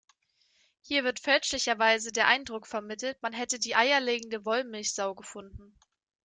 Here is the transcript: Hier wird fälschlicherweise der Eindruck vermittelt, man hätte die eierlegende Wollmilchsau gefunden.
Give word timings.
Hier 0.81 1.03
wird 1.03 1.19
fälschlicherweise 1.19 2.11
der 2.11 2.25
Eindruck 2.25 2.65
vermittelt, 2.65 3.21
man 3.21 3.33
hätte 3.33 3.59
die 3.59 3.75
eierlegende 3.75 4.43
Wollmilchsau 4.45 5.13
gefunden. 5.13 5.77